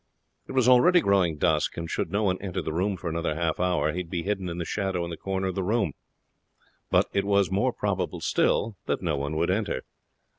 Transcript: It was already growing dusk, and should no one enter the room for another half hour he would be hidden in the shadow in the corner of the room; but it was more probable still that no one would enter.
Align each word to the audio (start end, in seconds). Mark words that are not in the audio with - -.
It 0.47 0.53
was 0.53 0.67
already 0.67 0.99
growing 0.99 1.37
dusk, 1.37 1.77
and 1.77 1.87
should 1.87 2.11
no 2.11 2.23
one 2.23 2.41
enter 2.41 2.63
the 2.63 2.73
room 2.73 2.97
for 2.97 3.07
another 3.07 3.35
half 3.35 3.59
hour 3.59 3.91
he 3.91 3.99
would 3.99 4.09
be 4.09 4.23
hidden 4.23 4.49
in 4.49 4.57
the 4.57 4.65
shadow 4.65 5.03
in 5.03 5.11
the 5.11 5.15
corner 5.15 5.45
of 5.45 5.53
the 5.53 5.61
room; 5.61 5.93
but 6.89 7.05
it 7.13 7.23
was 7.23 7.51
more 7.51 7.71
probable 7.71 8.19
still 8.19 8.77
that 8.87 9.03
no 9.03 9.15
one 9.15 9.35
would 9.35 9.51
enter. 9.51 9.83